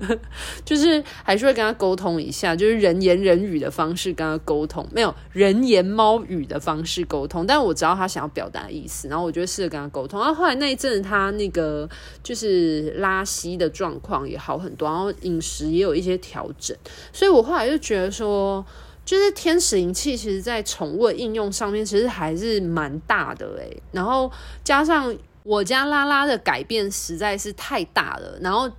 [0.64, 7.46] 就是还是会跟他沟通一下，就是人言人语的方式跟他沟通，没有人言猫语的方式沟通。
[7.46, 10.18] 但我知道他想要表达的意思，然后我就试着跟他沟通。
[10.18, 11.86] 然后后来那一阵他那个
[12.22, 16.74] 就是拉稀的状况也好很多，然后饮食也有一些调整。
[17.12, 18.64] 所以我后来就觉得说，
[19.04, 23.82] 就是天使灵气其实在宠物的应用上面其实还是蛮大的诶。
[23.92, 24.32] 然后
[24.64, 25.14] 加上。
[25.44, 28.70] 我家拉拉的改变实在是太大了，然后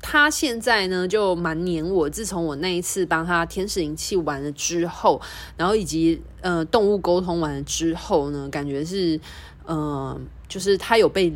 [0.00, 2.08] 他现在呢就蛮黏我。
[2.08, 5.20] 自从我那一次帮他天使灵气完了之后，
[5.56, 9.16] 然后以及呃动物沟通完了之后呢，感觉是
[9.66, 11.32] 嗯、呃，就是他有被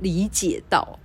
[0.00, 0.98] 理解到，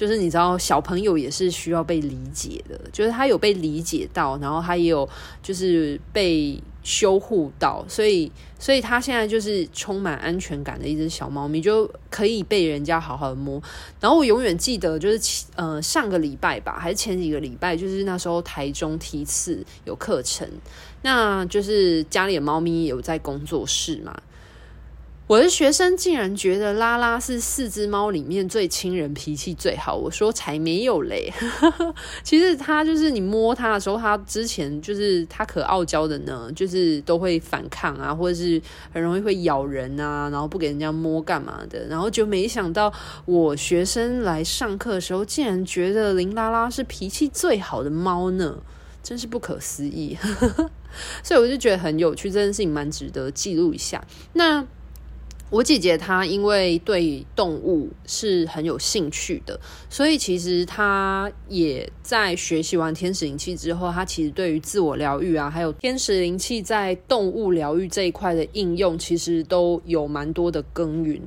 [0.00, 5.06] 就是你知道小朋友也是需要被理解的，就是他有被理解到，然后他也有
[5.42, 6.58] 就是被。
[6.82, 13.62] 修护到，所以，所以他现在就是充满安全感的一只小猫咪，就可以被人家好好的摸。
[14.00, 20.48] 然后我永远记得，就是呃上个礼拜吧，还是前几个礼拜，就是那时候台中梯次有课程，
[21.02, 24.18] 那就是家里的猫咪有在工作室嘛。
[25.30, 29.94] 我的学生竟然觉得拉拉是四只猫里面最亲人、脾气最好。
[29.94, 31.32] 我说才没有嘞，
[32.24, 38.60] 其实它就是你摸它的时候，它之前就是它可傲娇的呢，就是都会反抗啊，或者是
[38.92, 41.86] 很容易会咬人啊，然后不给人家摸干嘛的。
[41.86, 42.92] 然后就没想到
[43.24, 48.60] 我学生来上课的时候，竟然觉得林拉拉是脾气最好的猫呢，
[49.00, 50.18] 真是不可思议。
[51.22, 54.04] 所以我就觉得很有趣，这件事情蛮值得记录一下。
[54.32, 54.66] 那。
[55.50, 71.20] 我姐姐她因为对动物是很有兴趣的，所以其实她也在学习完天使灵气之后，她其实对于自我疗愈啊，还有天使灵气在动物疗愈这一块的应用，其实都有蛮多的耕耘。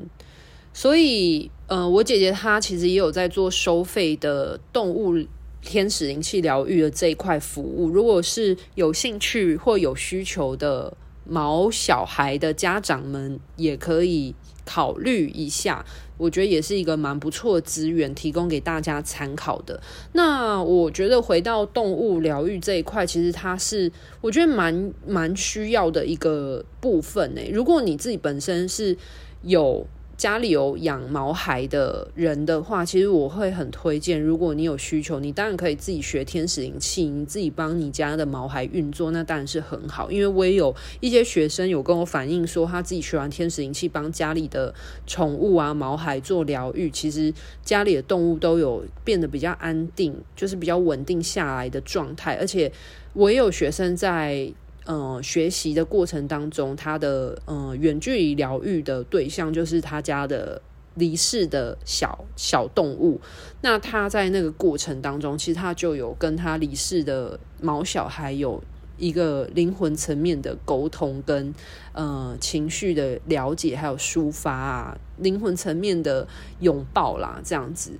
[0.74, 5.14] 所以，呃，我姐姐她其实也有在做收费的动物
[5.62, 7.90] 天使灵气疗愈的这一块服务。
[7.90, 10.96] 如果是有兴趣或有需求的。
[11.26, 15.86] 毛小孩的家长们也可以考虑一下，
[16.18, 19.82] 我觉得也是一个蛮不错的资源，提供给大家参考的。
[20.14, 27.42] 那我觉得回到动物疗愈这一块，其实它是我觉得蛮蛮需要的一个部分呢。
[27.52, 28.98] 如果你自己本身是
[29.42, 29.86] 有。
[30.16, 34.22] 家里有养毛孩的人的话，其实我会很推荐。
[34.22, 40.12] 如果你有需求，你当然可以自己学天使灵气，你自己帮你家的毛孩运作，那当然是很好。
[40.12, 44.74] 因为我也有一些学生有跟我反映说，他自己学完天使灵气，帮家里的
[45.08, 47.34] 宠物啊毛孩做疗愈，其实
[47.64, 52.36] 家里的动物都有变得比较安定，就是比较稳定下来的状态。
[52.36, 52.72] 而且
[53.14, 54.54] 我也有学生在。
[54.86, 60.62] 呃，学习的过程当中，他的呃远距离疗愈的对象就是他家的
[60.96, 63.20] 离世的小小动物。
[63.62, 68.64] 那他在那个过程当中，其实他就有跟他离世的毛小孩有。
[68.96, 71.54] 一个灵魂层面的沟通跟
[71.94, 76.28] 呃情绪的了解，还有抒发啊，灵魂层面的
[76.60, 77.94] 拥抱啦，这样子。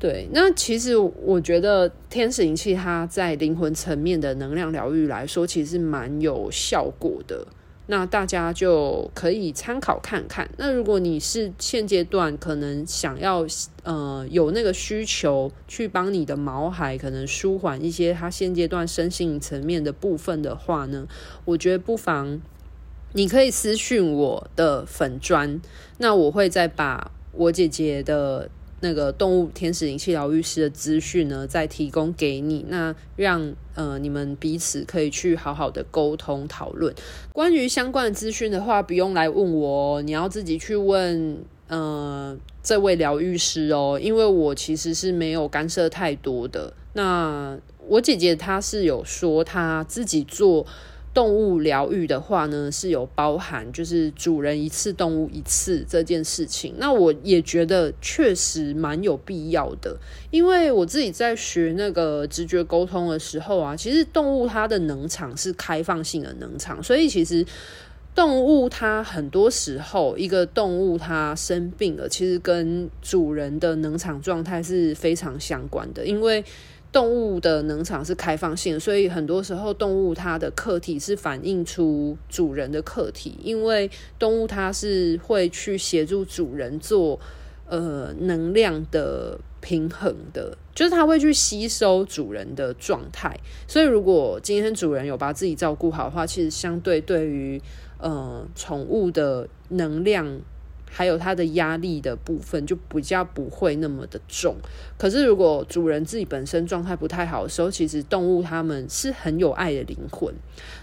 [0.00, 7.46] 对，那其实我觉得天使灵气它在灵魂层面的能量疗愈来说，其实蛮有效果的。
[7.86, 10.48] 那大家就可以参考看看。
[10.56, 13.44] 那如果你是现阶段可能想要
[13.82, 21.06] 呃有那个需求去帮你的毛孩可能舒缓一些他现阶段身心层面的部分的话呢，
[21.44, 22.40] 我觉得不妨
[23.12, 25.60] 你可以私讯我的粉砖，
[25.98, 28.48] 那我会再把我姐姐的。
[28.80, 36.94] 那个动物天使灵气疗愈师的资讯呢，再提供给你，那让呃你们彼此可以去好好的沟通讨论。
[37.32, 46.72] 关于相关的资讯的话，不用来问我哦，你要自己去问呃这位疗愈师哦，因为我其实是没有干涉太多的。
[46.94, 50.66] 那我姐姐她是有说她自己做。
[51.12, 56.74] 动物疗愈的话呢，是有包含就是主人一次，动物一次这件事情。
[56.78, 59.96] 那我也觉得确实蛮有必要的，
[60.30, 67.44] 因为我自己在学那个直觉沟通的时候啊，其实动物它的能场是开放性的能场，所以其实
[68.14, 76.44] 动物它很多时候一个动物它生病了，其实跟主人的能场状态是非常相关的，因为。
[76.92, 83.88] 动物的能场是开放性的，所以很多时候动物它的课题是反映出主人的课题，因为
[84.18, 87.18] 动物它是会去协助主人做
[87.66, 93.38] 呃能量的平衡的，就是它会去吸收主人的状态。
[93.68, 97.62] 所以如果今天主人有把自己照顾好的话，其实相对对于
[97.98, 100.40] 呃宠物的能量。
[100.92, 104.56] 还有它的压力的部分就比较不会那么的重。
[104.98, 110.34] 可是如果主人自己本身状态不太好的时候，其实动物它们是很有爱的灵魂。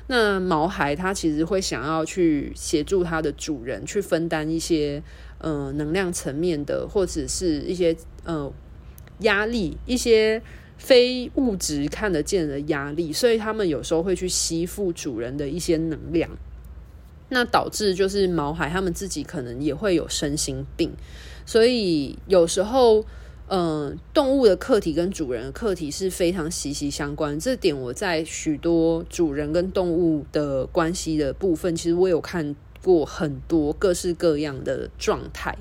[0.08, 5.04] 那毛孩它其实会想要去协助它的主人去分担一些
[5.40, 8.52] 呃能量层面的，或者是一些呃
[9.20, 10.42] 压力，一些
[10.78, 16.30] 非物质看得见的压力，所以他们有时候会去吸附主人的一些能量。
[17.30, 20.92] 那导致就是毛孩他们自己可能也会有身心病，
[21.46, 23.06] 所以有时候，
[23.50, 27.40] 嗯、动物的课题跟主人的课题是非常息息相关。
[27.40, 35.58] 这点我在许多主人跟动物的关系的部分，其实我有看过很多各式各样的状态。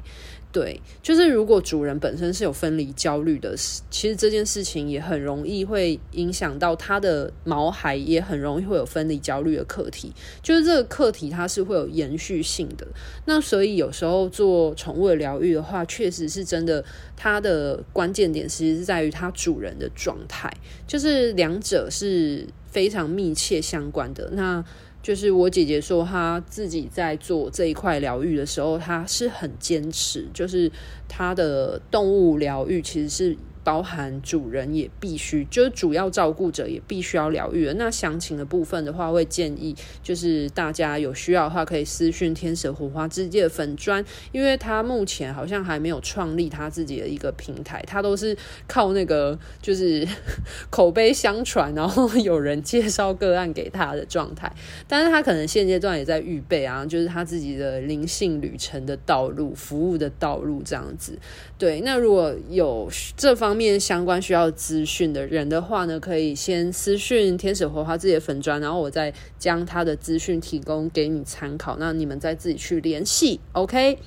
[0.57, 3.55] 对，就是如果主人本身是有分离焦虑的，
[3.91, 10.15] 其实这件事情也很容易会影响到他的毛孩，也很容易会有分离焦虑的课题。
[10.43, 12.87] 就是这个课题它是会有延续性的。
[13.27, 16.83] 那所以有时候做宠物的疗愈的话，确实是真的，
[17.15, 20.51] 它的关键点其实是在于它主人的状态，
[20.87, 24.31] 就是两者是非常密切相关的。
[24.33, 24.65] 那
[25.07, 30.69] 就是我姐姐说，她自己在做这一块疗愈的时候，她是很坚持，就是
[31.07, 33.37] 她的动物疗愈其实是。
[33.67, 37.69] 包含主人也必须，就是主要照顾者也必须要疗愈。
[37.77, 48.37] 那详情的部分的话，会建议就是大家有需要的话，可以私讯天使火花之界粉砖，因为他目前好像还没有创立他自己的一个平台，他都是
[48.69, 50.07] 靠那个就是
[50.71, 54.49] 口碑相传，然后有人介绍个案给他的状态。
[54.87, 61.19] 但是他可能现阶段也在预备啊，就是他自己的灵性旅程的道路、服务的道路这样子。
[61.59, 73.41] 对，那如果有这方面相关需要资讯的人的话呢，可以先私讯天使火花自己的粉砖，然后我再将他的资讯提供给你参考，那你们再自己去联系。
[73.53, 73.99] OK，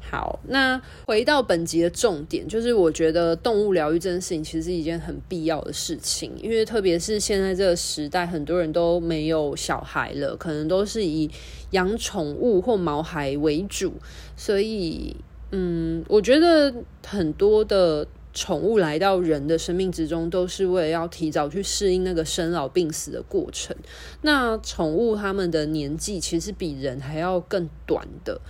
[0.00, 11.30] 好，那回到本集的重点，就是我觉得动物疗愈这件事情其实是一件很必要的事情，因为特别是现在这个时代，很多人都没有小孩了，可能都是以
[11.70, 13.94] 养宠物或毛孩为主，
[14.36, 15.16] 所以。
[15.50, 16.70] 嗯，我觉得
[17.06, 18.06] 很多的
[18.38, 23.74] 宠物来到人的生命之中，都是为了要提早去适应那个生老病死的过程。
[24.22, 28.40] 那宠物它们的年纪其实比人还要更短的，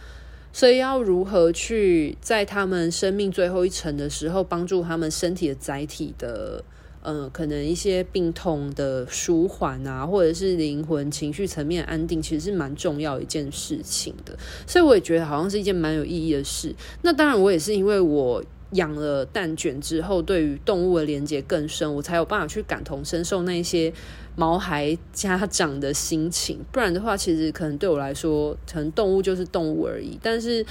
[0.53, 6.63] 所以要如何去在他们生命最后一程的时候，帮助他们身体的载体的。
[7.01, 14.37] 呃，可能一些病痛的舒缓啊，或者是灵魂情绪层面安定，其实是蛮重要一件事情的。
[14.67, 16.75] 所以我也觉得好像是一件蛮有意义的事。
[17.03, 23.93] 那当然，我也是因为我养了蛋卷之后，对于动物的连接更深，我才有办法去感同身受那些
[24.37, 26.59] 毛孩家长的心情。
[26.71, 30.19] 不然的话，其实可能对我来说，可能动物就是动物而已。
[30.23, 30.65] 但是。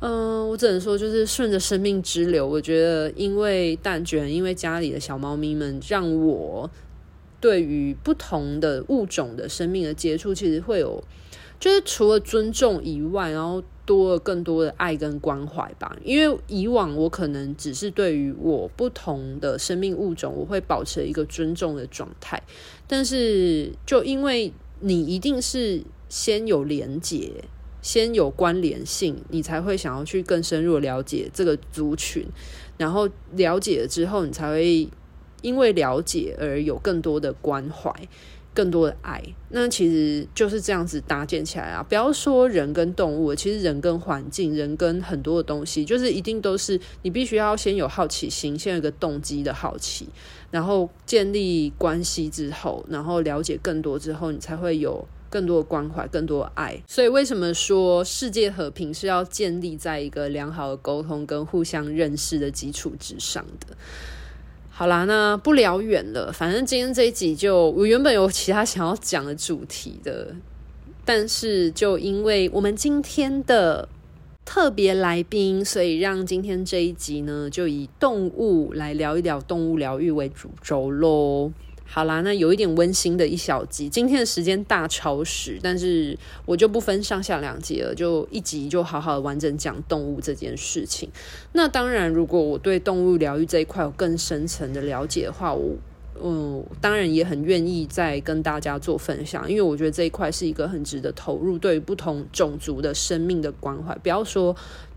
[0.00, 2.46] 嗯，我只能说，就是顺着生命之流。
[2.46, 6.70] 我觉得，因为蛋卷，因为家里的小猫咪们，让我
[7.40, 11.02] 对于不同的物种的生命的接触，其实会有，
[11.60, 15.96] 就是除了尊重以外，然后多了更多的爱跟关怀吧。
[16.04, 22.42] 因为以往我可能只是对于我不同的生命物种，我会保持一个尊重的状态，
[22.86, 27.44] 但是就因为你一定是先有连结，
[27.82, 32.26] 先有关联性，你才会想要去更深入了解这个族群，
[32.76, 34.88] 然后了解了之后，你才会。
[35.40, 37.94] 因为了解而有更多的关怀，
[38.58, 41.80] 更多的爱，那其实就是这样子搭建起来啊！
[41.80, 50.08] 不要说人跟动物，其实人跟环境，人跟很多的东西，就是一定都是你必须要先有好奇心，先有一个动机的好奇，
[50.50, 56.82] 然后建立关系之后，然后了解更多之后，你才会有更多的关怀，更多的爱。
[56.88, 63.76] 所以为什么说世界和平是要建立在一个良好的沟通跟互相认识的基础之上的？
[64.78, 66.30] 好啦，那不聊远了。
[66.30, 70.28] 反正今天这一集就我原本有其他想要讲的主题的，
[71.04, 73.88] 但是就因为我们今天的
[74.44, 81.50] 特别来宾，所以让今天这一集呢就以动物来聊一聊动物疗愈为主轴喽。
[81.90, 83.88] 好啦，那有一点温馨的一小集。
[83.88, 91.08] 今天的时间大超时，但是我就不分上下两集了，就一集就好好完整讲动物这件事情。
[91.52, 95.76] 那当然，如果我对动物疗愈这一块有更深层的了解的话，我
[96.22, 103.94] 嗯，当然也很愿意再跟大家做分享，因为我觉得这一块是一个很值得投入，对于不同种族的生命的关怀。
[104.02, 104.54] 不要说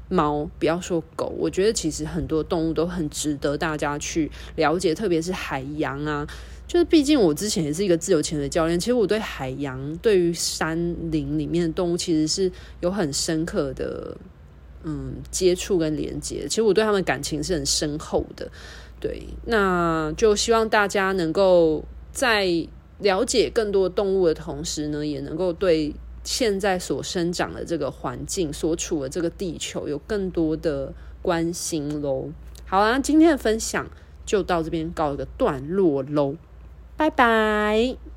[0.09, 6.27] 猫，不要说狗，我觉得其实很多动物都很值得大家去了解，特别是海洋啊。
[6.71, 10.77] 就是，毕竟我之前也是一个自由潜水教练，其实我对海洋、对于山
[11.11, 12.49] 林里面的动物，其实是
[12.79, 14.15] 有很深刻的
[14.85, 16.47] 嗯接触跟连接。
[16.47, 18.49] 其实我对他们感情是很深厚的。
[19.01, 22.47] 对，那就希望大家能够在
[22.99, 25.93] 了解更多动物的同时呢，也能够对
[26.23, 32.29] 现在所生长的这个环境、所处的这个地球有更多的关心喽。
[32.65, 33.85] 好啦，今天的分享
[34.25, 36.37] 就到这边告一个段落喽。
[37.01, 38.10] 拜拜。